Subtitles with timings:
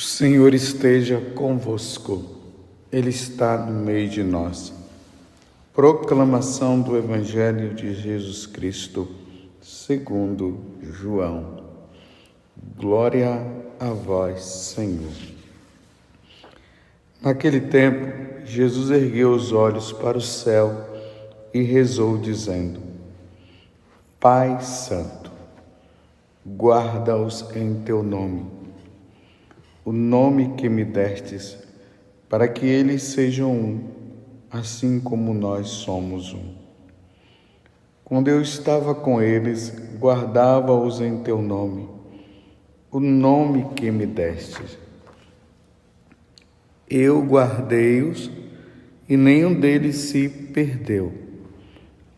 [0.00, 2.24] O Senhor esteja convosco,
[2.90, 4.72] Ele está no meio de nós.
[5.74, 9.06] Proclamação do Evangelho de Jesus Cristo,
[9.60, 11.62] segundo João.
[12.78, 13.46] Glória
[13.78, 15.12] a vós, Senhor.
[17.20, 20.82] Naquele tempo, Jesus ergueu os olhos para o céu
[21.52, 22.80] e rezou, dizendo:
[24.18, 25.30] Pai Santo,
[26.56, 28.59] guarda-os em teu nome
[29.84, 31.58] o nome que me destes,
[32.28, 33.88] para que eles sejam um,
[34.50, 36.54] assim como nós somos um.
[38.04, 41.88] Quando eu estava com eles, guardava-os em teu nome,
[42.90, 44.78] o nome que me destes.
[46.88, 48.30] Eu guardei-os
[49.08, 51.12] e nenhum deles se perdeu,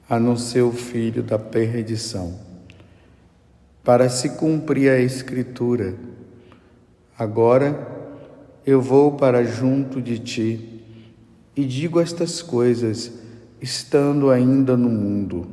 [0.08, 2.38] a não ser o filho da perdição,
[3.84, 5.94] para se cumprir a Escritura
[7.22, 7.86] Agora
[8.66, 10.82] eu vou para junto de ti
[11.54, 13.12] e digo estas coisas,
[13.60, 15.46] estando ainda no mundo,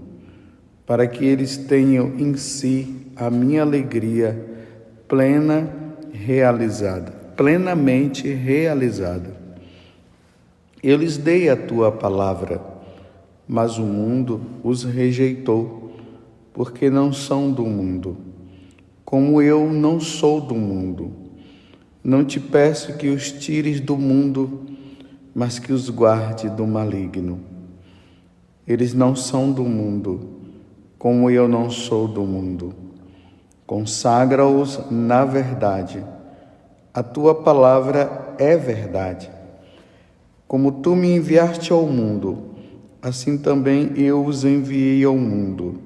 [0.84, 4.66] para que eles tenham em si a minha alegria
[5.08, 5.72] plena
[6.12, 9.38] realizada, plenamente realizada.
[10.82, 12.60] Eu lhes dei a tua palavra,
[13.48, 15.94] mas o mundo os rejeitou,
[16.52, 18.18] porque não são do mundo,
[19.06, 21.29] como eu não sou do mundo.
[22.04, 24.62] Não te peço que os tires do mundo,
[25.36, 27.42] mas que os guarde do maligno.
[28.66, 30.30] Eles não são do mundo,
[30.98, 32.74] como eu não sou do mundo.
[33.68, 36.04] Consagra-os na verdade.
[36.94, 39.30] A tua palavra é verdade.
[40.48, 42.46] Como tu me enviaste ao mundo,
[43.02, 45.82] assim também eu os enviei ao mundo.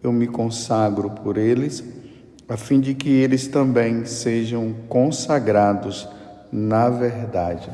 [0.00, 2.01] Eu me consagro por eles
[2.48, 6.08] a fim de que eles também sejam consagrados
[6.52, 7.70] na verdade.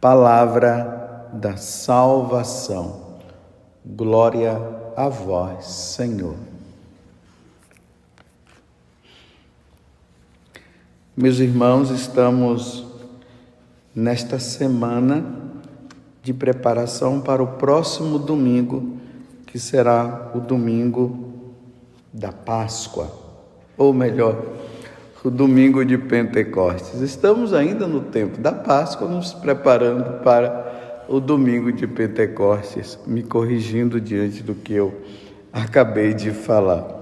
[0.00, 3.18] Palavra da salvação.
[3.84, 4.60] Glória
[4.96, 6.36] a vós, Senhor.
[11.16, 12.86] Meus irmãos, estamos
[13.94, 15.24] nesta semana
[16.22, 18.96] de preparação para o próximo domingo,
[19.46, 21.31] que será o domingo
[22.12, 23.10] da Páscoa,
[23.76, 24.44] ou melhor,
[25.24, 27.00] o domingo de Pentecostes.
[27.00, 34.00] Estamos ainda no tempo da Páscoa, nos preparando para o domingo de Pentecostes, me corrigindo
[34.00, 35.00] diante do que eu
[35.52, 37.00] acabei de falar.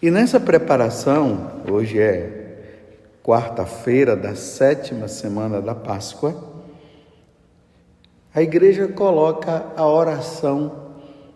[0.00, 2.42] E nessa preparação, hoje é
[3.22, 6.50] quarta-feira da sétima semana da Páscoa,
[8.34, 10.81] a igreja coloca a oração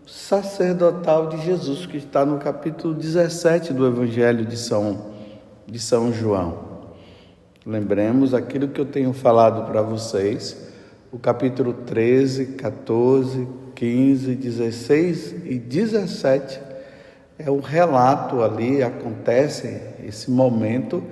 [0.06, 5.06] sacerdotal de Jesus, que está no capítulo 17 do Evangelho de São,
[5.67, 6.65] de São João.
[7.67, 10.71] Lembremos aquilo que eu tenho falado para vocês,
[11.11, 16.61] o capítulo 13, 14, 15, 16 e 17
[17.38, 21.03] é o relato ali, acontece esse momento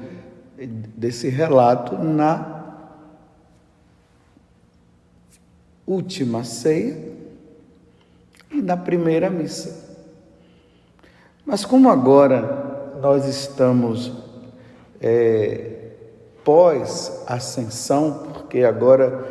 [0.96, 2.62] desse relato na
[5.86, 7.13] última ceia
[8.54, 9.84] e na primeira missa.
[11.44, 14.12] Mas como agora nós estamos
[15.00, 15.90] é,
[16.44, 19.24] pós-ascensão, porque agora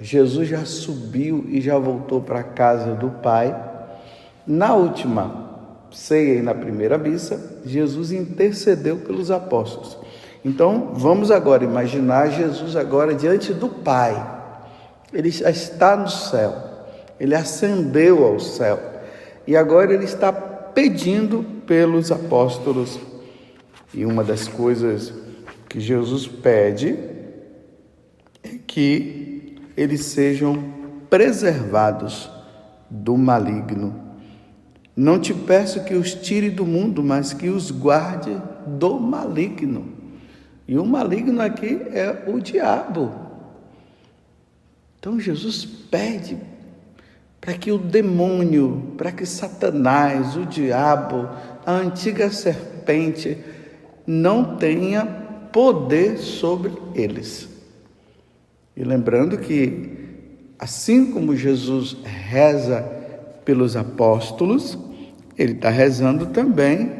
[0.00, 3.54] Jesus já subiu e já voltou para a casa do Pai,
[4.46, 5.42] na última
[5.90, 9.98] ceia e na primeira missa, Jesus intercedeu pelos apóstolos.
[10.44, 14.32] Então, vamos agora imaginar Jesus agora diante do Pai.
[15.12, 16.73] Ele já está no céu
[17.18, 18.78] ele ascendeu ao céu
[19.46, 22.98] e agora ele está pedindo pelos apóstolos.
[23.92, 25.12] E uma das coisas
[25.68, 26.98] que Jesus pede
[28.42, 30.72] é que eles sejam
[31.08, 32.30] preservados
[32.90, 34.02] do maligno.
[34.96, 38.36] Não te peço que os tire do mundo, mas que os guarde
[38.66, 39.92] do maligno.
[40.66, 43.12] E o maligno aqui é o diabo.
[44.98, 46.38] Então Jesus pede
[47.44, 51.28] para que o demônio, para que Satanás, o diabo,
[51.66, 53.36] a antiga serpente,
[54.06, 55.04] não tenha
[55.52, 57.46] poder sobre eles.
[58.74, 59.90] E lembrando que,
[60.58, 62.80] assim como Jesus reza
[63.44, 64.78] pelos apóstolos,
[65.36, 66.90] ele está rezando também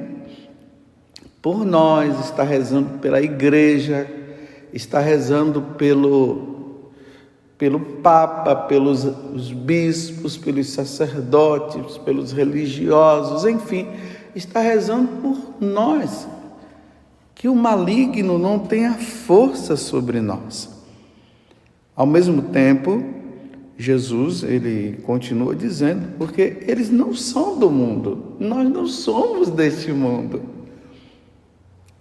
[1.41, 4.06] por nós, está rezando pela igreja,
[4.75, 6.54] está rezando pelo
[7.64, 13.88] pelo Papa, pelos os bispos, pelos sacerdotes, pelos religiosos, enfim,
[14.37, 16.28] está rezando por nós,
[17.34, 20.69] que o maligno não tenha força sobre nós.
[21.96, 23.02] Ao mesmo tempo,
[23.78, 30.43] Jesus, ele continua dizendo, porque eles não são do mundo, nós não somos deste mundo.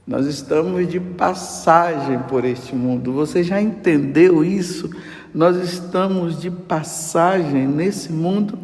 [0.06, 3.14] Nós estamos de passagem por este mundo.
[3.14, 4.90] Você já entendeu isso?
[5.34, 8.60] Nós estamos de passagem nesse mundo.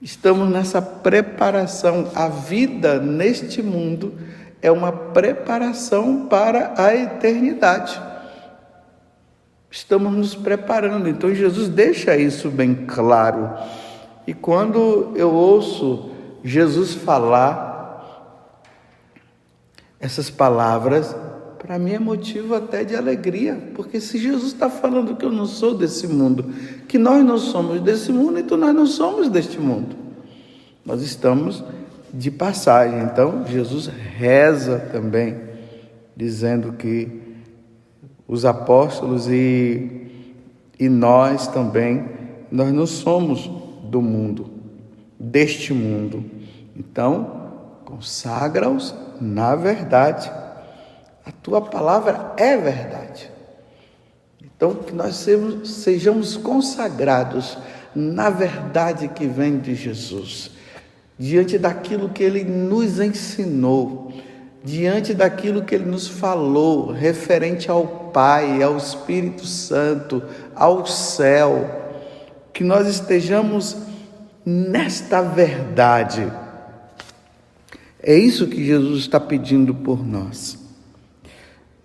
[0.00, 2.12] Estamos nessa preparação.
[2.14, 4.14] A vida neste mundo
[4.62, 8.00] é uma preparação para a eternidade.
[9.68, 11.08] Estamos nos preparando.
[11.08, 13.52] Então Jesus deixa isso bem claro.
[14.28, 16.12] E quando eu ouço
[16.44, 17.84] Jesus falar
[19.98, 21.16] essas palavras,
[21.66, 25.46] para mim é motivo até de alegria, porque se Jesus está falando que eu não
[25.46, 26.44] sou desse mundo,
[26.86, 29.96] que nós não somos desse mundo, então nós não somos deste mundo.
[30.84, 31.64] Nós estamos
[32.14, 33.00] de passagem.
[33.00, 35.36] Então, Jesus reza também,
[36.16, 37.20] dizendo que
[38.28, 40.06] os apóstolos e,
[40.78, 42.04] e nós também,
[42.48, 43.50] nós não somos
[43.82, 44.48] do mundo,
[45.18, 46.24] deste mundo.
[46.76, 47.50] Então,
[47.84, 50.30] consagra-os na verdade.
[51.26, 53.30] A tua palavra é verdade.
[54.40, 55.26] Então, que nós
[55.64, 57.58] sejamos consagrados
[57.94, 60.50] na verdade que vem de Jesus,
[61.18, 64.12] diante daquilo que ele nos ensinou,
[64.62, 70.22] diante daquilo que ele nos falou, referente ao Pai, ao Espírito Santo,
[70.54, 71.98] ao céu,
[72.52, 73.76] que nós estejamos
[74.44, 76.30] nesta verdade
[78.08, 80.56] é isso que Jesus está pedindo por nós.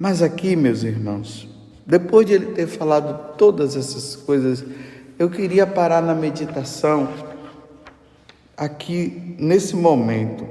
[0.02, 1.48] Mas aqui, meus irmãos,
[1.86, 4.66] depois de ele ter falado todas essas coisas,
[5.20, 7.08] eu queria parar na meditação
[8.58, 10.44] aqui nesse momento,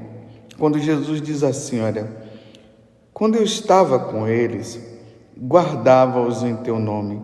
[0.56, 2.08] quando Jesus diz assim: Olha,
[3.12, 4.78] quando eu estava com eles,
[5.36, 7.20] guardava-os em teu nome,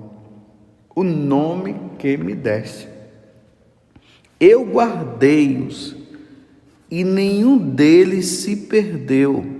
[0.97, 2.89] o nome que me deste.
[4.41, 5.95] Eu guardei-os
[6.91, 9.56] e nenhum deles se perdeu,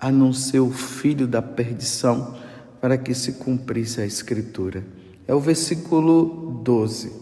[0.00, 2.38] a não ser o filho da perdição,
[2.80, 4.82] para que se cumprisse a Escritura.
[5.28, 7.12] É o versículo 12.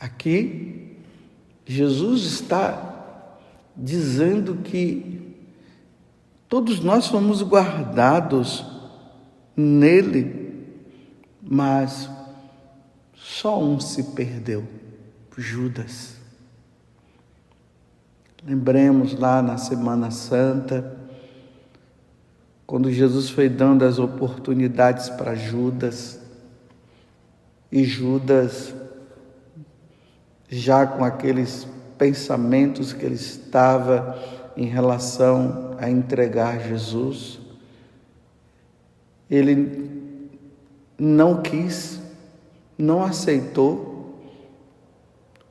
[0.00, 0.96] Aqui,
[1.66, 3.38] Jesus está
[3.76, 5.36] dizendo que
[6.48, 8.64] todos nós fomos guardados
[9.56, 10.66] nele,
[11.42, 12.08] mas
[13.14, 14.64] só um se perdeu,
[15.36, 16.16] Judas.
[18.46, 21.03] Lembremos lá na Semana Santa,
[22.66, 26.20] quando Jesus foi dando as oportunidades para Judas,
[27.70, 28.72] e Judas,
[30.48, 31.66] já com aqueles
[31.98, 34.16] pensamentos que ele estava
[34.56, 37.40] em relação a entregar Jesus,
[39.28, 40.30] ele
[40.96, 42.00] não quis,
[42.78, 44.20] não aceitou,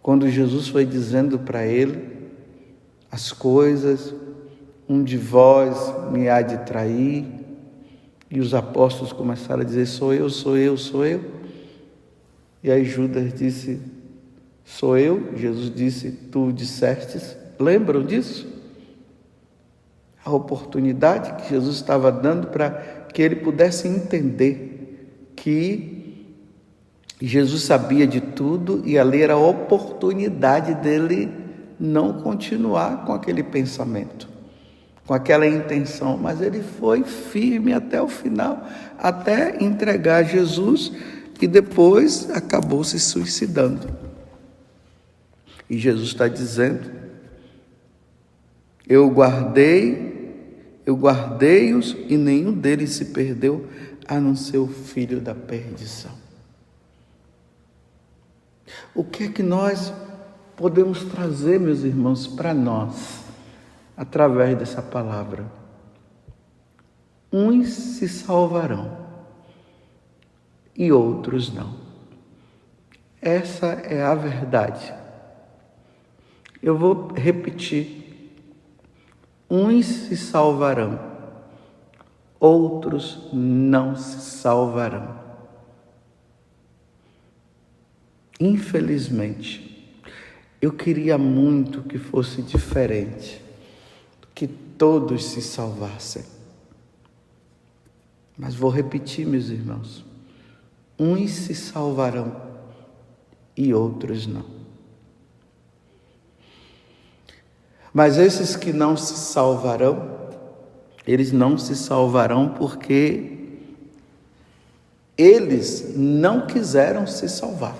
[0.01, 2.29] quando Jesus foi dizendo para ele
[3.11, 4.13] as coisas,
[4.87, 7.25] um de vós me há de trair.
[8.29, 11.23] E os apóstolos começaram a dizer: Sou eu, sou eu, sou eu.
[12.63, 13.79] E aí Judas disse:
[14.63, 15.35] Sou eu.
[15.35, 17.37] Jesus disse: Tu dissestes.
[17.59, 18.47] Lembram disso?
[20.25, 22.71] A oportunidade que Jesus estava dando para
[23.13, 25.93] que ele pudesse entender que
[27.21, 31.31] Jesus sabia de tudo e ali era a oportunidade dele
[31.79, 34.27] não continuar com aquele pensamento,
[35.05, 38.65] com aquela intenção, mas ele foi firme até o final,
[38.97, 40.91] até entregar Jesus
[41.41, 43.87] e depois acabou se suicidando.
[45.69, 46.89] E Jesus está dizendo:
[48.87, 50.31] Eu guardei,
[50.85, 53.67] eu guardei-os e nenhum deles se perdeu,
[54.07, 56.11] a não ser o filho da perdição.
[58.95, 59.91] O que é que nós
[60.55, 63.22] podemos trazer, meus irmãos, para nós,
[63.95, 65.45] através dessa palavra.
[67.31, 68.97] Uns se salvarão
[70.75, 71.75] e outros não.
[73.21, 74.93] Essa é a verdade.
[76.61, 78.01] Eu vou repetir.
[79.49, 80.99] Uns se salvarão,
[82.39, 85.19] outros não se salvarão.
[88.39, 90.01] Infelizmente,
[90.61, 93.42] eu queria muito que fosse diferente,
[94.77, 96.23] todos se salvassem.
[98.37, 100.03] Mas vou repetir, meus irmãos:
[100.97, 102.35] uns se salvarão
[103.55, 104.45] e outros não.
[107.93, 110.17] Mas esses que não se salvarão,
[111.05, 113.37] eles não se salvarão porque
[115.15, 117.77] eles não quiseram se salvar.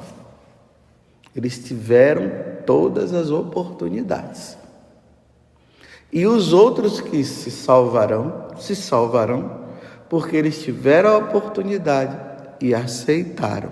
[1.35, 2.29] Eles tiveram
[2.65, 4.55] todas as oportunidades.
[6.13, 9.63] E os outros que se salvarão, se salvarão
[10.07, 12.15] porque eles tiveram a oportunidade
[12.61, 13.71] e aceitaram.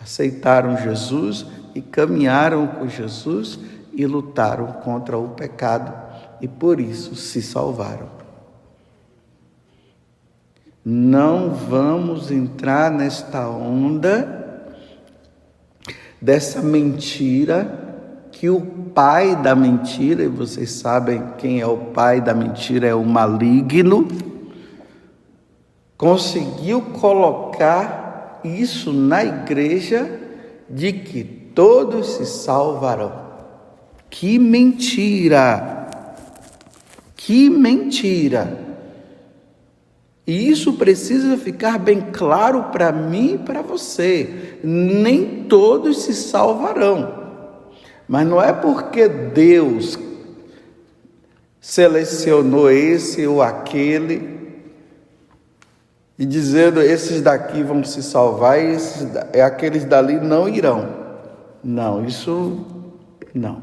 [0.00, 3.58] Aceitaram Jesus e caminharam com Jesus
[3.92, 5.92] e lutaram contra o pecado
[6.40, 8.08] e por isso se salvaram.
[10.82, 14.64] Não vamos entrar nesta onda
[16.18, 17.79] dessa mentira
[18.40, 22.94] que o pai da mentira, e vocês sabem quem é o pai da mentira, é
[22.94, 24.08] o maligno,
[25.94, 30.18] conseguiu colocar isso na igreja
[30.70, 33.12] de que todos se salvarão.
[34.08, 35.90] Que mentira!
[37.14, 38.58] Que mentira!
[40.26, 44.58] E isso precisa ficar bem claro para mim e para você.
[44.64, 47.19] Nem todos se salvarão.
[48.10, 49.96] Mas não é porque Deus
[51.60, 54.58] selecionou esse ou aquele
[56.18, 59.06] e dizendo esses daqui vão se salvar e esses,
[59.40, 60.88] aqueles dali não irão.
[61.62, 62.66] Não, isso
[63.32, 63.62] não.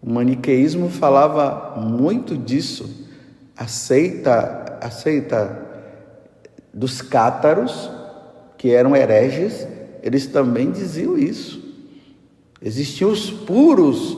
[0.00, 3.08] O maniqueísmo falava muito disso.
[3.56, 5.66] Aceita, aceita
[6.72, 7.90] dos cátaros,
[8.56, 9.66] que eram hereges,
[10.00, 11.63] eles também diziam isso.
[12.64, 14.16] Existiam os puros,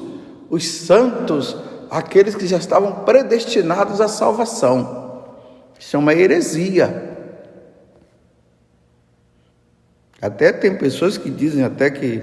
[0.48, 1.56] os santos,
[1.90, 5.24] aqueles que já estavam predestinados à salvação.
[5.76, 7.16] Isso é uma heresia.
[10.22, 12.22] Até tem pessoas que dizem até que,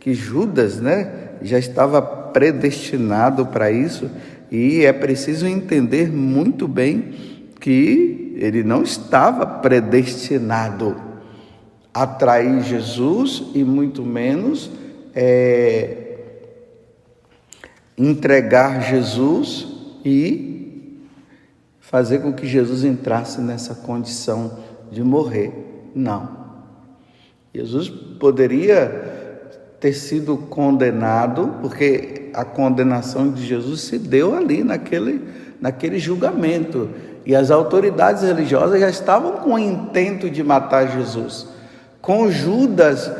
[0.00, 4.10] que Judas né, já estava predestinado para isso,
[4.50, 7.14] e é preciso entender muito bem
[7.60, 10.96] que ele não estava predestinado
[11.94, 14.79] a trair Jesus e muito menos
[15.14, 16.18] é,
[17.96, 19.66] entregar Jesus
[20.04, 21.06] e
[21.80, 24.58] fazer com que Jesus entrasse nessa condição
[24.90, 25.52] de morrer.
[25.94, 26.38] Não.
[27.52, 29.18] Jesus poderia
[29.80, 35.24] ter sido condenado, porque a condenação de Jesus se deu ali naquele,
[35.60, 36.90] naquele julgamento.
[37.26, 41.48] E as autoridades religiosas já estavam com o intento de matar Jesus.
[42.00, 43.10] Com Judas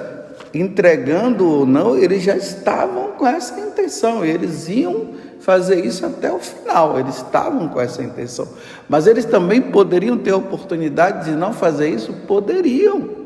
[0.53, 5.09] entregando ou não, eles já estavam com essa intenção, eles iam
[5.41, 8.47] fazer isso até o final, eles estavam com essa intenção.
[8.89, 12.13] Mas eles também poderiam ter oportunidade de não fazer isso?
[12.27, 13.21] Poderiam.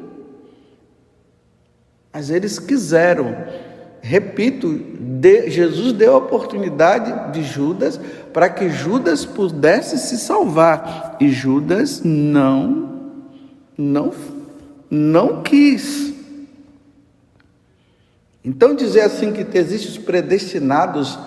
[2.12, 3.36] Mas eles quiseram.
[4.00, 7.98] Repito, de, Jesus deu a oportunidade de Judas
[8.32, 11.16] para que Judas pudesse se salvar.
[11.18, 13.00] E Judas não,
[13.76, 14.12] não,
[14.88, 16.13] não quis.
[18.44, 21.18] Então, dizer assim que existem os predestinados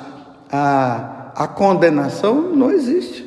[0.52, 3.26] à, à condenação não existe.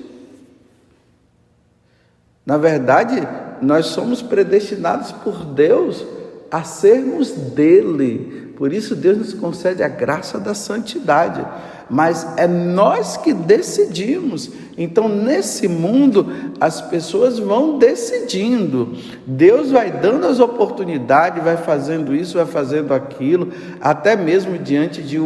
[2.47, 3.17] Na verdade,
[3.61, 6.07] nós somos predestinados por Deus
[6.51, 8.55] a sermos dele.
[8.57, 11.45] Por isso, Deus nos concede a graça da santidade.
[11.91, 14.51] Mas é nós que decidimos.
[14.79, 18.95] Então, nesse mundo, as pessoas vão decidindo.
[19.27, 23.49] Deus vai dando as oportunidades, vai fazendo isso, vai fazendo aquilo,
[23.81, 25.19] até mesmo diante de,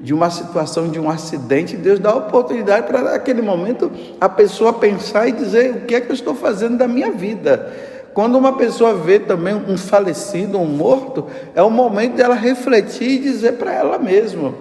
[0.00, 5.28] de uma situação de um acidente, Deus dá oportunidade para, naquele momento, a pessoa pensar
[5.28, 7.72] e dizer: o que é que eu estou fazendo da minha vida?
[8.16, 13.18] Quando uma pessoa vê também um falecido, um morto, é o momento dela refletir e
[13.18, 14.54] dizer para ela mesma: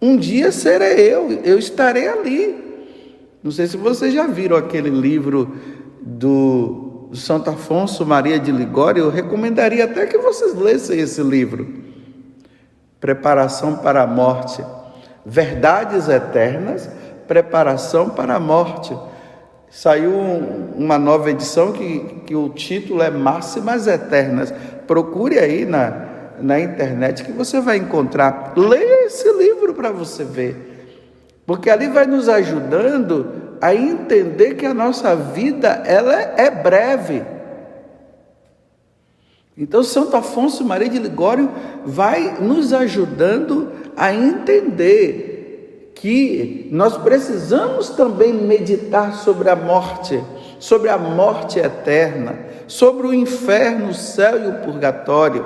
[0.00, 2.68] um dia serei eu, eu estarei ali.
[3.42, 5.56] Não sei se vocês já viram aquele livro
[6.00, 11.66] do Santo Afonso Maria de Ligório, eu recomendaria até que vocês lessem esse livro.
[13.00, 14.62] Preparação para a morte.
[15.24, 16.88] Verdades eternas,
[17.26, 18.96] preparação para a morte.
[19.70, 20.12] Saiu
[20.76, 24.52] uma nova edição que, que o título é Máximas Eternas.
[24.86, 26.07] Procure aí na,
[26.40, 28.52] na internet que você vai encontrar.
[28.56, 30.68] Leia esse livro para você ver.
[31.46, 37.22] Porque ali vai nos ajudando a entender que a nossa vida ela é breve.
[39.56, 41.50] Então Santo Afonso Maria de Ligório
[41.84, 50.22] vai nos ajudando a entender que nós precisamos também meditar sobre a morte,
[50.60, 55.44] sobre a morte eterna, sobre o inferno, o céu e o purgatório,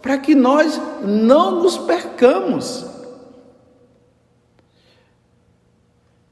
[0.00, 2.86] para que nós não nos percamos.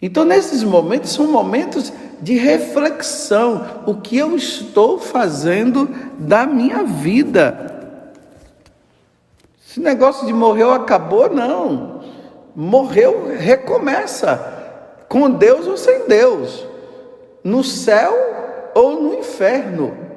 [0.01, 3.83] Então, nesses momentos, são momentos de reflexão.
[3.87, 7.69] O que eu estou fazendo da minha vida?
[9.69, 12.01] Esse negócio de morreu, acabou, não.
[12.55, 14.57] Morreu, recomeça.
[15.09, 16.67] Com Deus ou sem Deus.
[17.43, 18.13] No céu
[18.75, 20.08] ou no inferno.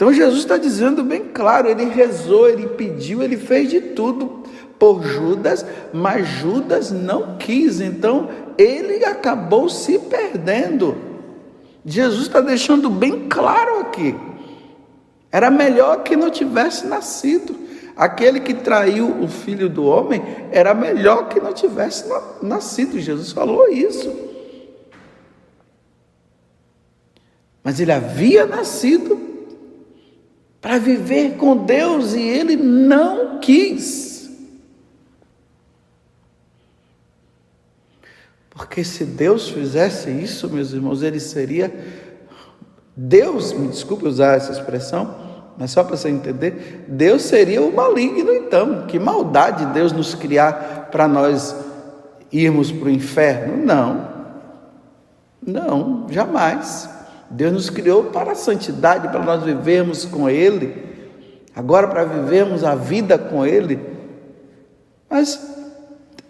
[0.00, 4.44] Então Jesus está dizendo bem claro, ele rezou, ele pediu, ele fez de tudo
[4.78, 10.96] por Judas, mas Judas não quis, então ele acabou se perdendo.
[11.84, 14.16] Jesus está deixando bem claro aqui.
[15.30, 17.54] Era melhor que não tivesse nascido.
[17.94, 22.06] Aquele que traiu o filho do homem era melhor que não tivesse
[22.40, 22.98] nascido.
[22.98, 24.10] Jesus falou isso.
[27.62, 29.28] Mas ele havia nascido
[30.60, 34.10] para viver com Deus e ele não quis.
[38.50, 41.72] Porque se Deus fizesse isso, meus irmãos, ele seria
[42.94, 45.16] Deus, me desculpe usar essa expressão,
[45.56, 48.86] mas só para você entender, Deus seria o maligno então.
[48.86, 51.56] Que maldade Deus nos criar para nós
[52.30, 53.64] irmos para o inferno?
[53.64, 54.08] Não.
[55.42, 56.88] Não, jamais.
[57.30, 60.84] Deus nos criou para a santidade, para nós vivermos com Ele,
[61.54, 63.78] agora para vivermos a vida com Ele.
[65.08, 65.40] Mas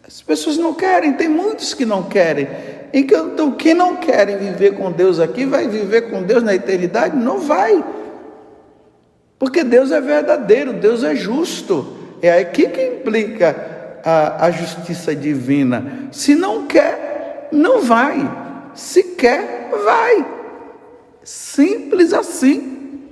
[0.07, 2.47] as pessoas não querem, tem muitos que não querem.
[2.93, 7.17] Então, quem não querem viver com Deus aqui, vai viver com Deus na eternidade?
[7.17, 7.83] Não vai.
[9.39, 11.97] Porque Deus é verdadeiro, Deus é justo.
[12.21, 16.09] É aqui que implica a, a justiça divina.
[16.13, 18.29] Se não quer, não vai.
[18.75, 20.40] Se quer, vai.
[21.31, 23.07] Simples assim.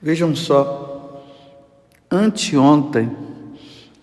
[0.00, 1.26] Vejam só,
[2.08, 3.10] anteontem,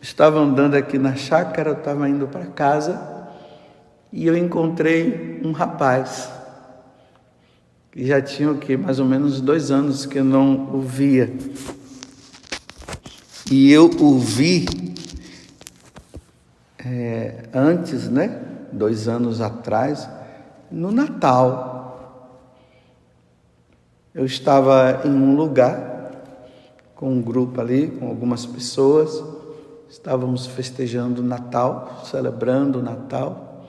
[0.02, 3.26] estava andando aqui na chácara, eu estava indo para casa
[4.12, 6.30] e eu encontrei um rapaz
[7.90, 11.34] que já tinha o que mais ou menos dois anos que eu não o via
[13.50, 14.66] e eu o vi
[16.80, 18.42] é, antes, né?
[18.74, 20.06] Dois anos atrás
[20.72, 22.32] no Natal.
[24.14, 26.12] Eu estava em um lugar
[26.96, 29.22] com um grupo ali, com algumas pessoas,
[29.90, 33.66] estávamos festejando o Natal, celebrando o Natal,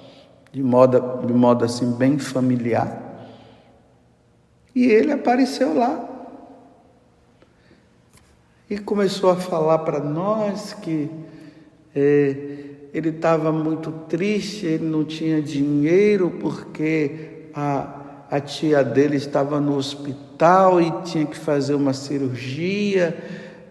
[0.52, 3.02] de modo, de modo assim bem familiar.
[4.74, 6.08] E ele apareceu lá
[8.68, 11.10] e começou a falar para nós que
[11.94, 12.55] é,
[12.96, 19.76] ele estava muito triste, ele não tinha dinheiro porque a, a tia dele estava no
[19.76, 23.14] hospital e tinha que fazer uma cirurgia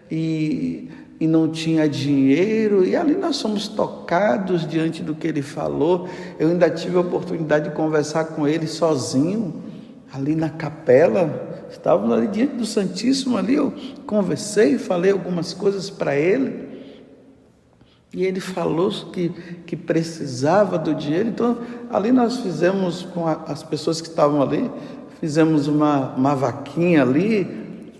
[0.08, 2.84] e, e não tinha dinheiro.
[2.84, 6.08] E ali nós somos tocados diante do que ele falou.
[6.38, 9.60] Eu ainda tive a oportunidade de conversar com ele sozinho,
[10.14, 11.66] ali na capela.
[11.68, 13.74] Estávamos ali diante do Santíssimo ali, eu
[14.06, 16.65] conversei, falei algumas coisas para ele.
[18.16, 19.28] E ele falou que,
[19.66, 21.28] que precisava do dinheiro.
[21.28, 21.58] Então,
[21.90, 24.70] ali nós fizemos com a, as pessoas que estavam ali,
[25.20, 27.92] fizemos uma, uma vaquinha ali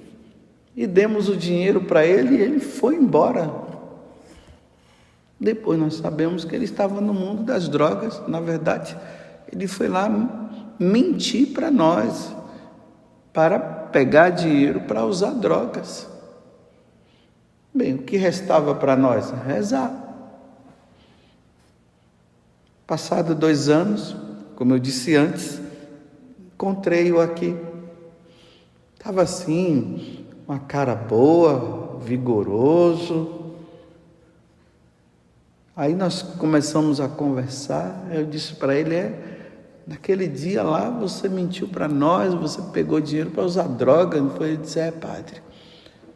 [0.75, 3.53] e demos o dinheiro para ele e ele foi embora.
[5.39, 8.23] Depois nós sabemos que ele estava no mundo das drogas.
[8.27, 8.97] Na verdade,
[9.53, 10.09] ele foi lá
[10.79, 12.35] mentir para nós,
[13.35, 16.09] para pegar dinheiro para usar drogas.
[17.75, 19.31] Bem, o que restava para nós?
[19.47, 20.06] Rezar.
[22.87, 24.15] Passado dois anos,
[24.55, 25.61] como eu disse antes,
[26.55, 27.57] encontrei-o aqui.
[28.95, 33.55] Estava assim, uma cara boa, vigoroso.
[35.75, 38.07] Aí nós começamos a conversar.
[38.13, 39.39] Eu disse para ele: é,
[39.85, 44.21] naquele dia lá você mentiu para nós, você pegou dinheiro para usar droga.
[44.21, 44.51] Não foi?
[44.51, 45.43] Ele disse: é, padre.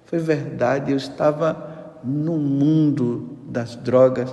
[0.06, 4.33] Foi verdade, eu estava no mundo das drogas.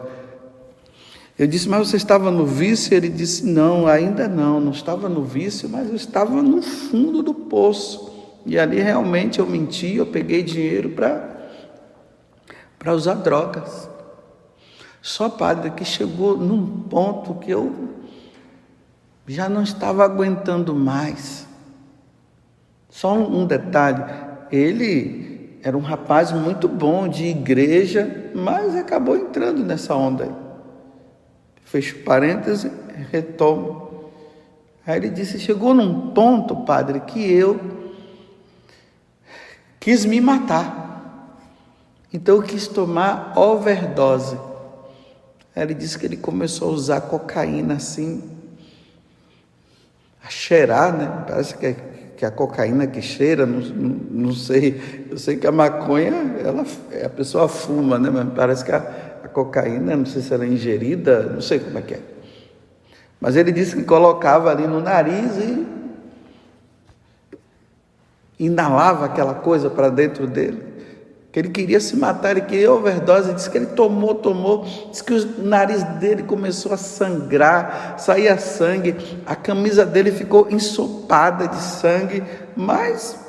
[1.38, 2.96] Eu disse, mas você estava no vício?
[2.96, 7.34] Ele disse, não, ainda não, não estava no vício, mas eu estava no fundo do
[7.34, 8.12] poço.
[8.44, 10.90] E ali realmente eu menti, eu peguei dinheiro
[12.80, 13.88] para usar drogas.
[15.00, 17.90] Só padre que chegou num ponto que eu
[19.28, 21.46] já não estava aguentando mais.
[22.90, 24.04] Só um detalhe,
[24.52, 30.47] ele era um rapaz muito bom de igreja, mas acabou entrando nessa onda aí.
[31.78, 32.72] Fecho parêntese,
[33.12, 34.10] retomo.
[34.84, 37.60] Aí ele disse: chegou num ponto, padre, que eu
[39.80, 41.38] quis me matar.
[42.12, 44.40] Então eu quis tomar overdose.
[45.56, 48.24] Aí ele disse que ele começou a usar cocaína assim,
[50.24, 51.26] a cheirar, né?
[51.28, 51.76] Parece que é,
[52.18, 55.06] que é a cocaína que cheira, não, não, não, sei.
[55.12, 56.66] Eu sei que a maconha, ela,
[57.06, 58.10] a pessoa fuma, né?
[58.10, 59.07] Mas parece que a, a
[59.38, 62.00] cocaína, não sei se ela é ingerida, não sei como é que é.
[63.22, 65.68] Mas ele disse que colocava ali no nariz e
[68.40, 70.64] inalava aquela coisa para dentro dele.
[71.32, 73.32] Que ele queria se matar, ele queria overdose.
[73.32, 74.66] Disse que ele tomou, tomou.
[74.90, 78.96] Disse que o nariz dele começou a sangrar, saía sangue.
[79.24, 82.24] A camisa dele ficou ensopada de sangue.
[82.56, 83.20] Mas,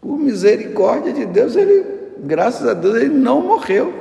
[0.00, 1.84] por misericórdia de Deus, ele,
[2.20, 3.92] graças a Deus, ele não morreu.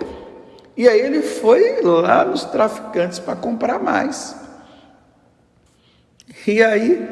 [0.80, 4.34] E aí ele foi lá nos traficantes para comprar mais.
[6.48, 7.06] E aí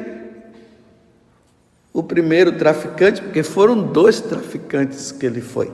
[1.92, 5.70] o primeiro traficante, porque foram dois traficantes que ele foi.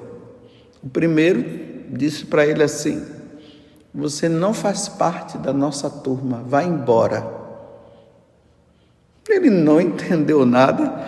[0.82, 1.44] O primeiro
[1.88, 3.00] disse para ele assim:
[3.94, 7.24] Você não faz parte da nossa turma, vá embora.
[9.28, 11.00] Ele não entendeu nada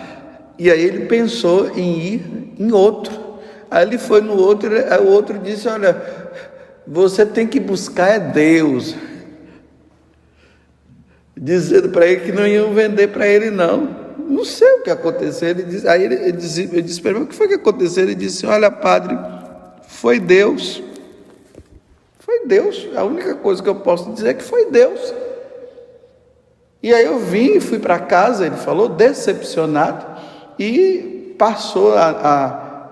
[0.57, 3.27] e aí ele pensou em ir em outro.
[3.69, 4.71] Aí ele foi no outro,
[5.01, 6.17] o outro disse: Olha,
[6.87, 8.95] você tem que buscar é Deus.
[11.35, 15.49] Dizendo para ele que não iam vender para ele, não não sei o que aconteceu.
[15.49, 18.03] Ele disse, aí ele, ele disse, eu disse para ele, o que foi que aconteceu?
[18.03, 19.17] Ele disse, olha padre,
[19.87, 20.83] foi Deus.
[22.19, 22.87] Foi Deus.
[22.95, 25.13] A única coisa que eu posso dizer é que foi Deus.
[26.83, 30.05] E aí eu vim e fui para casa, ele falou, decepcionado,
[30.59, 32.09] e passou a,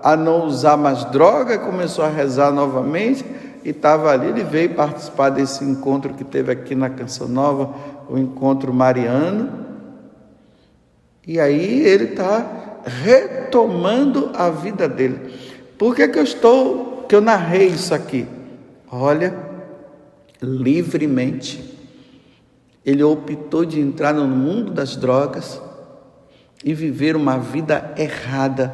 [0.02, 3.24] a, a não usar mais droga, começou a rezar novamente,
[3.66, 7.74] e estava ali, ele veio participar desse encontro que teve aqui na Canção Nova,
[8.08, 9.66] o encontro mariano,
[11.26, 12.46] e aí ele está
[12.84, 15.34] retomando a vida dele.
[15.76, 18.24] Por que, que eu estou, que eu narrei isso aqui?
[18.88, 19.34] Olha,
[20.40, 21.76] livremente,
[22.84, 25.60] ele optou de entrar no mundo das drogas
[26.64, 28.72] e viver uma vida errada.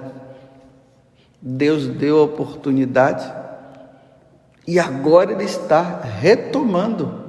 [1.41, 3.42] Deus deu a oportunidade
[4.67, 7.23] e agora ele está retomando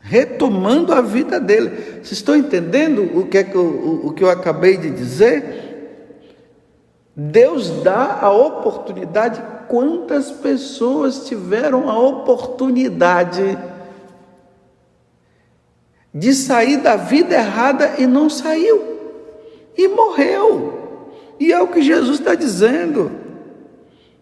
[0.00, 2.00] retomando a vida dele.
[2.02, 5.60] Vocês estão entendendo o que, é que eu, o, o que eu acabei de dizer?
[7.14, 9.42] Deus dá a oportunidade.
[9.68, 13.56] Quantas pessoas tiveram a oportunidade
[16.12, 18.82] de sair da vida errada e não saiu,
[19.76, 21.06] e morreu?
[21.38, 23.12] E é o que Jesus está dizendo.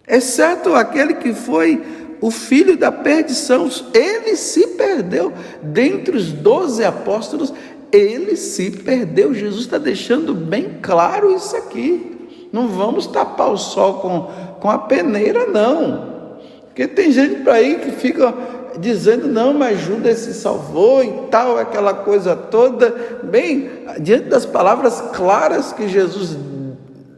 [0.09, 1.83] Exceto aquele que foi
[2.21, 5.33] o filho da perdição, ele se perdeu.
[5.63, 7.53] Dentre os doze apóstolos,
[7.93, 9.35] ele se perdeu.
[9.35, 12.17] Jesus está deixando bem claro isso aqui.
[12.53, 16.39] Não vamos tapar o sol com, com a peneira, não.
[16.67, 18.35] Porque tem gente para aí que fica
[18.79, 23.21] dizendo, não, mas Judas se salvou e tal, aquela coisa toda.
[23.23, 26.37] Bem, diante das palavras claras que Jesus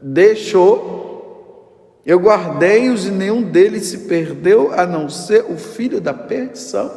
[0.03, 1.00] deixou,
[2.11, 6.91] eu guardei-os e nenhum deles se perdeu, a não ser o filho da perdição.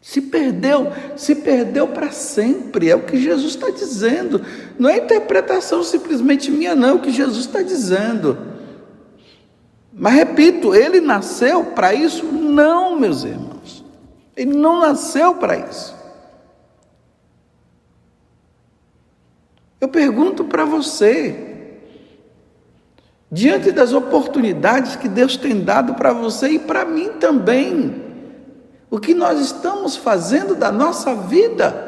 [0.00, 4.40] Se perdeu, se perdeu para sempre, é o que Jesus está dizendo.
[4.78, 8.38] Não é interpretação simplesmente minha, não, é o que Jesus está dizendo.
[9.92, 12.24] Mas repito, ele nasceu para isso?
[12.24, 13.84] Não, meus irmãos.
[14.36, 15.92] Ele não nasceu para isso.
[19.80, 21.47] Eu pergunto para você,
[23.30, 28.06] diante das oportunidades que Deus tem dado para você e para mim também.
[28.90, 31.86] O que nós estamos fazendo da nossa vida?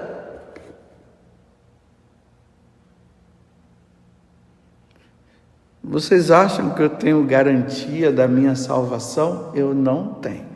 [5.82, 9.50] Vocês acham que eu tenho garantia da minha salvação?
[9.54, 10.46] Eu não tenho.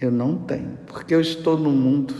[0.00, 2.14] Eu não tenho, porque eu estou no mundo.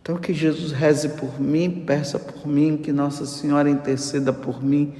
[0.00, 4.94] Então, que Jesus reze por mim, peça por mim, que Nossa Senhora interceda por mim,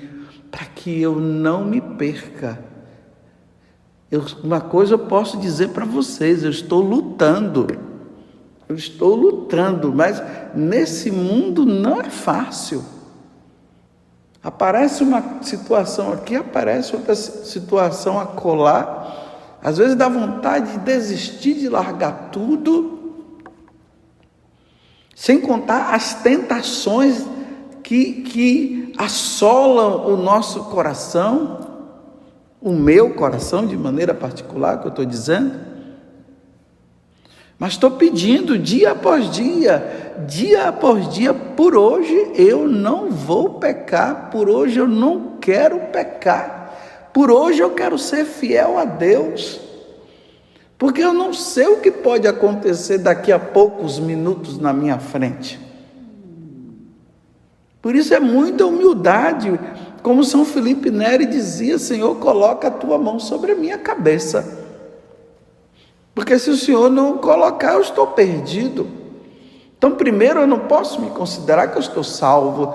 [0.54, 2.60] para que eu não me perca.
[4.08, 7.66] Eu, uma coisa eu posso dizer para vocês: eu estou lutando,
[8.68, 10.22] eu estou lutando, mas
[10.54, 12.84] nesse mundo não é fácil.
[14.40, 19.58] Aparece uma situação aqui, aparece outra situação a colar.
[19.60, 23.16] Às vezes dá vontade de desistir, de largar tudo,
[25.16, 27.26] sem contar as tentações
[27.82, 31.60] que, que assolam o nosso coração,
[32.60, 35.60] o meu coração de maneira particular, que eu estou dizendo.
[37.58, 44.30] Mas estou pedindo dia após dia, dia após dia, por hoje eu não vou pecar,
[44.30, 47.10] por hoje eu não quero pecar.
[47.12, 49.60] Por hoje eu quero ser fiel a Deus.
[50.76, 55.60] Porque eu não sei o que pode acontecer daqui a poucos minutos na minha frente.
[57.84, 59.60] Por isso é muita humildade,
[60.02, 64.64] como São Felipe Neri dizia: Senhor, coloca a tua mão sobre a minha cabeça.
[66.14, 68.88] Porque se o Senhor não colocar, eu estou perdido.
[69.76, 72.74] Então, primeiro, eu não posso me considerar que eu estou salvo,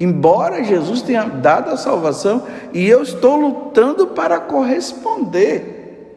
[0.00, 6.10] embora Jesus tenha dado a salvação e eu estou lutando para corresponder.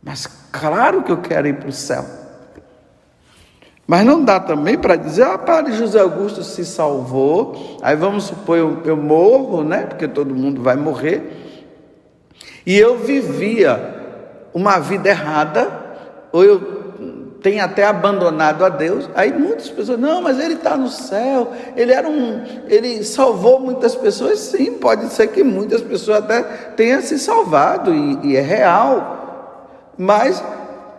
[0.00, 2.23] Mas claro que eu quero ir para o céu.
[3.86, 8.56] Mas não dá também para dizer, ah, Padre José Augusto se salvou, aí vamos supor
[8.56, 9.84] eu, eu morro, né?
[9.86, 11.42] Porque todo mundo vai morrer.
[12.64, 13.94] E eu vivia
[14.54, 15.70] uma vida errada,
[16.32, 16.84] ou eu
[17.42, 19.10] tenho até abandonado a Deus.
[19.14, 23.94] Aí muitas pessoas, não, mas ele está no céu, ele era um, ele salvou muitas
[23.94, 24.38] pessoas.
[24.38, 26.42] Sim, pode ser que muitas pessoas até
[26.74, 29.90] tenham se salvado, e, e é real.
[29.98, 30.42] Mas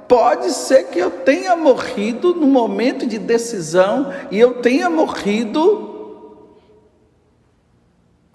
[0.07, 5.93] pode ser que eu tenha morrido no momento de decisão e eu tenha morrido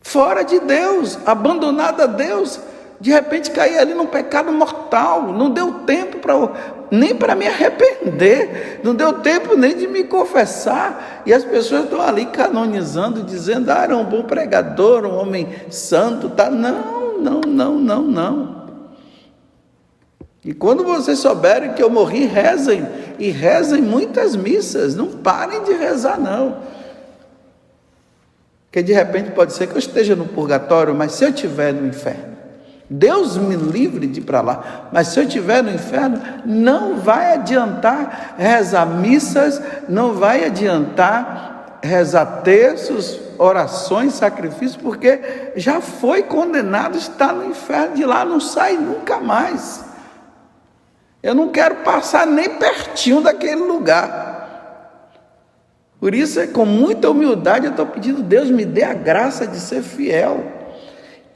[0.01, 2.61] fora de Deus, abandonado a Deus
[3.01, 6.35] de repente caí ali num pecado mortal, não deu tempo para
[6.91, 12.03] nem para me arrepender, não deu tempo nem de me confessar, e as pessoas estão
[12.03, 16.51] ali canonizando, dizendo, ah, era um bom pregador, um homem santo, tá?
[16.51, 18.60] Não, não, não, não, não.
[20.45, 22.87] E quando vocês souberem que eu morri, rezem,
[23.19, 26.57] e rezem muitas missas, não parem de rezar, não.
[28.67, 31.87] Porque de repente pode ser que eu esteja no purgatório, mas se eu estiver no
[31.87, 32.31] inferno,
[32.89, 34.89] Deus me livre de ir para lá.
[34.93, 42.43] Mas se eu estiver no inferno, não vai adiantar rezar missas, não vai adiantar rezar
[42.43, 49.19] terços, orações, sacrifícios, porque já foi condenado, está no inferno, de lá não sai nunca
[49.19, 49.90] mais.
[51.23, 54.31] Eu não quero passar nem pertinho daquele lugar.
[56.01, 59.61] Por isso, é com muita humildade, eu estou pedindo, Deus me dê a graça de
[59.61, 60.43] ser fiel.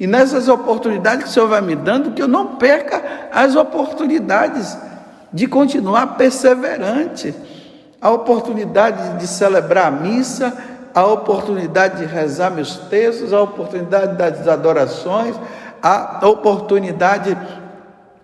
[0.01, 4.77] E nessas oportunidades que o Senhor vai me dando, que eu não perca as oportunidades
[5.31, 7.35] de continuar perseverante.
[8.01, 10.57] A oportunidade de celebrar a missa,
[10.94, 15.35] a oportunidade de rezar meus textos, a oportunidade das adorações,
[15.83, 17.37] a oportunidade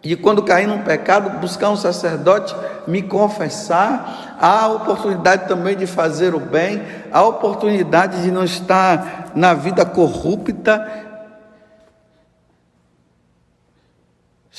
[0.02, 2.54] de, quando cair num pecado, buscar um sacerdote,
[2.86, 6.82] me confessar, a oportunidade também de fazer o bem,
[7.12, 11.08] a oportunidade de não estar na vida corrupta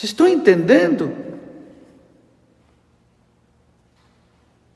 [0.01, 1.15] Vocês estão entendendo?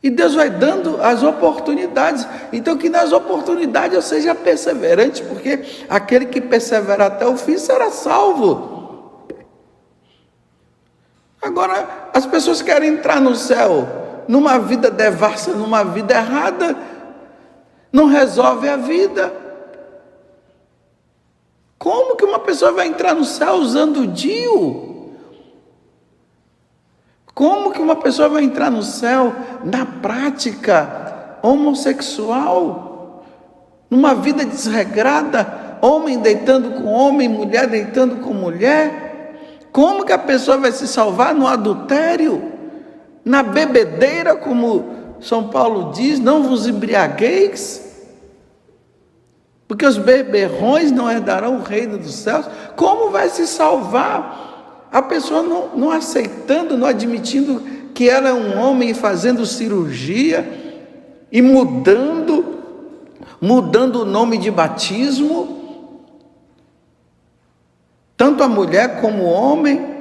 [0.04, 2.28] E Deus vai dando as oportunidades.
[2.54, 7.90] Então, que nas oportunidades eu seja perseverante, porque aquele que persevera até o fim será
[7.90, 8.85] salvo.
[11.46, 16.76] Agora, as pessoas querem entrar no céu numa vida devassa, numa vida errada,
[17.94, 19.32] não resolve a vida.
[21.78, 25.12] Como que uma pessoa vai entrar no céu usando o Dio?
[27.32, 29.32] Como que uma pessoa vai entrar no céu
[29.64, 33.24] na prática homossexual?
[33.88, 39.05] Numa vida desregrada, homem deitando com homem, mulher deitando com mulher?
[39.76, 42.50] Como que a pessoa vai se salvar no adultério?
[43.26, 47.84] Na bebedeira, como São Paulo diz, não vos embriagueis?
[49.68, 52.46] Porque os beberrões não herdarão o reino dos céus.
[52.78, 54.88] Como vai se salvar?
[54.94, 57.62] A pessoa não, não aceitando, não admitindo
[57.94, 60.88] que ela é um homem fazendo cirurgia
[61.30, 62.60] e mudando,
[63.42, 65.55] mudando o nome de batismo,
[68.18, 69.96] tanto a mulher como o homem.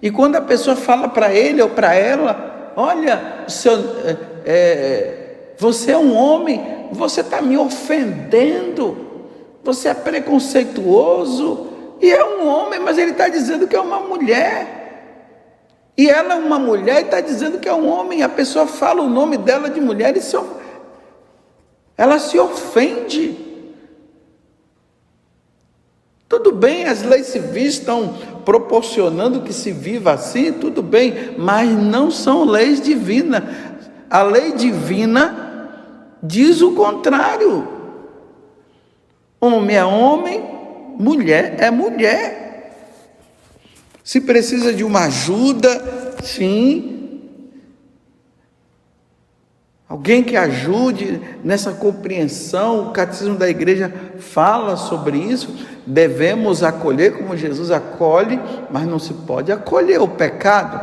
[0.00, 3.72] E quando a pessoa fala para ele ou para ela, olha, seu,
[4.44, 8.96] é, você é um homem, você está me ofendendo,
[9.62, 11.68] você é preconceituoso,
[12.00, 14.80] e é um homem, mas ele está dizendo que é uma mulher.
[15.96, 18.24] E ela é uma mulher e está dizendo que é um homem.
[18.24, 20.36] A pessoa fala o nome dela de mulher e se,
[21.96, 23.51] ela se ofende.
[26.32, 32.10] Tudo bem, as leis civis estão proporcionando que se viva assim, tudo bem, mas não
[32.10, 33.42] são leis divinas.
[34.08, 35.68] A lei divina
[36.22, 37.68] diz o contrário.
[39.38, 40.42] Homem é homem,
[40.98, 42.78] mulher é mulher.
[44.02, 47.01] Se precisa de uma ajuda, sim.
[49.92, 55.54] Alguém que ajude nessa compreensão, o catecismo da igreja fala sobre isso.
[55.86, 60.80] Devemos acolher como Jesus acolhe, mas não se pode acolher o pecado.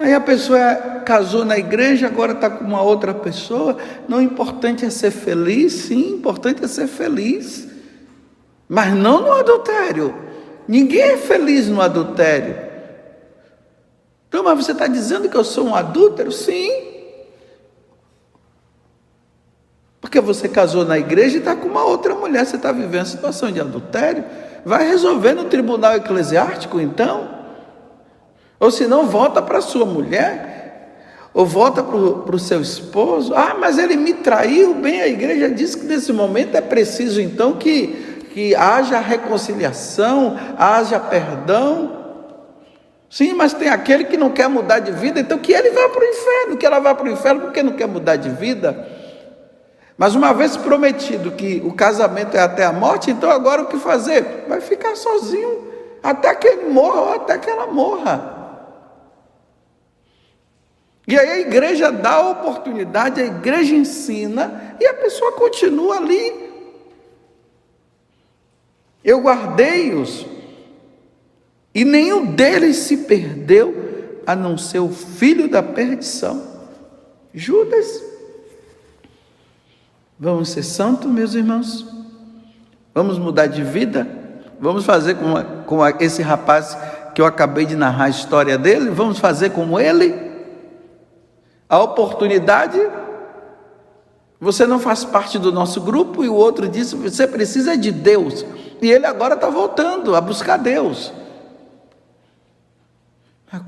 [0.00, 3.76] Aí a pessoa casou na igreja, agora está com uma outra pessoa.
[4.08, 7.68] Não, importante é ser feliz, sim, importante é ser feliz,
[8.68, 10.12] mas não no adultério.
[10.66, 12.65] Ninguém é feliz no adultério.
[14.28, 16.32] Então, mas você está dizendo que eu sou um adúltero?
[16.32, 16.86] Sim.
[20.00, 23.50] Porque você casou na igreja e está com uma outra mulher, você está vivendo situação
[23.50, 24.24] de adultério.
[24.64, 27.28] Vai resolver no tribunal eclesiástico, então.
[28.58, 33.34] Ou se não, volta para sua mulher, ou volta para o seu esposo.
[33.34, 34.74] Ah, mas ele me traiu.
[34.74, 40.98] Bem, a igreja diz que nesse momento é preciso então que, que haja reconciliação, haja
[40.98, 42.05] perdão.
[43.16, 46.02] Sim, mas tem aquele que não quer mudar de vida, então que ele vá para
[46.02, 48.86] o inferno, que ela vá para o inferno porque não quer mudar de vida.
[49.96, 53.78] Mas uma vez prometido que o casamento é até a morte, então agora o que
[53.78, 54.44] fazer?
[54.46, 55.66] Vai ficar sozinho
[56.02, 58.60] até que ele morra ou até que ela morra.
[61.08, 66.50] E aí a igreja dá a oportunidade, a igreja ensina e a pessoa continua ali.
[69.02, 70.35] Eu guardei-os
[71.76, 76.42] e nenhum deles se perdeu, a não ser o filho da perdição,
[77.34, 78.02] Judas.
[80.18, 81.86] Vamos ser santos, meus irmãos?
[82.94, 84.08] Vamos mudar de vida?
[84.58, 85.34] Vamos fazer como,
[85.66, 86.78] como esse rapaz
[87.14, 88.88] que eu acabei de narrar a história dele?
[88.88, 90.14] Vamos fazer como ele?
[91.68, 92.80] A oportunidade
[94.40, 98.46] você não faz parte do nosso grupo e o outro disse: você precisa de Deus.
[98.80, 101.12] E ele agora está voltando a buscar Deus.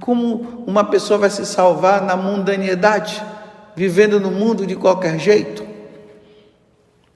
[0.00, 3.22] Como uma pessoa vai se salvar na mundanidade,
[3.76, 5.64] vivendo no mundo de qualquer jeito?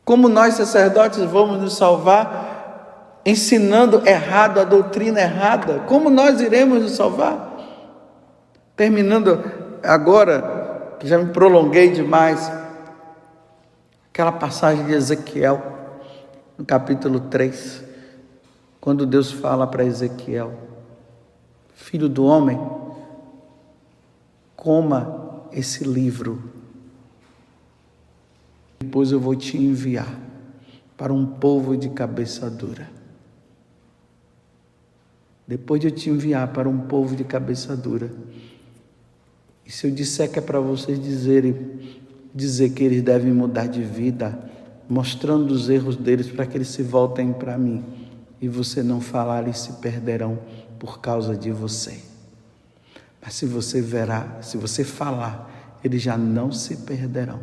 [0.05, 5.81] Como nós sacerdotes vamos nos salvar ensinando errado a doutrina errada?
[5.87, 7.53] Como nós iremos nos salvar?
[8.77, 9.43] Terminando
[9.83, 12.51] agora, que já me prolonguei demais,
[14.13, 15.63] aquela passagem de Ezequiel,
[16.57, 17.83] no capítulo 3,
[18.81, 20.53] quando Deus fala para Ezequiel:
[21.83, 22.57] Filho do homem,
[24.55, 26.41] coma esse livro.
[28.79, 30.17] Depois eu vou te enviar
[30.97, 32.89] para um povo de cabeça dura.
[35.47, 38.13] Depois de eu te enviar para um povo de cabeça dura,
[39.67, 41.99] e se eu disser que é para vocês dizerem,
[42.33, 44.39] dizer que eles devem mudar de vida,
[44.89, 47.85] mostrando os erros deles para que eles se voltem para mim,
[48.41, 50.39] e você não falar, eles se perderão
[50.83, 52.03] por causa de você.
[53.23, 57.39] Mas se você verá, se você falar, eles já não se perderão.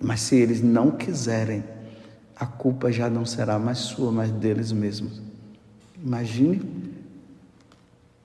[0.00, 1.64] Mas se eles não quiserem,
[2.36, 5.20] a culpa já não será mais sua, mas deles mesmos.
[6.00, 6.94] Imagine.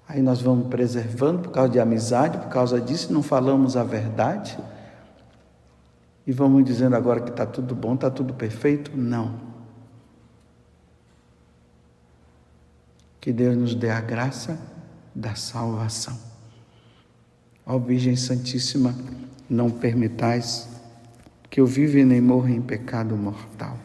[0.07, 4.55] Aí nós vamos preservando por causa de amizade, por causa disso, não falamos a verdade.
[6.27, 8.91] E vamos dizendo agora que está tudo bom, está tudo perfeito?
[8.95, 9.46] Não.
[13.27, 14.57] Que Deus nos dê a graça
[15.13, 16.17] da salvação.
[17.65, 18.95] Ó Virgem Santíssima,
[19.49, 20.69] não permitais
[21.49, 23.77] que eu viva e nem morra em pecado mortal.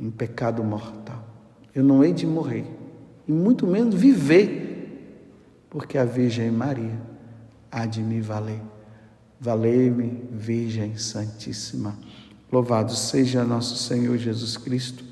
[0.00, 1.24] Em pecado mortal.
[1.72, 2.64] Eu não hei de morrer,
[3.28, 5.14] e muito menos viver,
[5.70, 7.00] porque a Virgem Maria
[7.70, 8.62] há de me valer.
[9.38, 11.96] Valei-me, Virgem Santíssima.
[12.50, 15.11] Louvado seja nosso Senhor Jesus Cristo